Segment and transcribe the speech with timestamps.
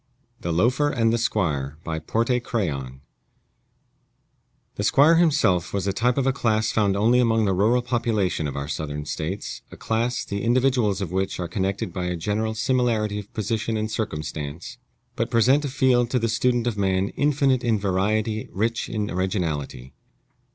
[0.39, 3.01] THE LOAFER AND THE SQUIRE BY PORTE CRAYON
[4.73, 8.47] The squire himself was the type of a class found only among the rural population
[8.47, 12.55] of our Southern States a class, the individuals of which are connected by a general
[12.55, 14.79] similarity of position and circumstance,
[15.15, 19.93] but present a field to the student of man infinite in variety, rich in originality.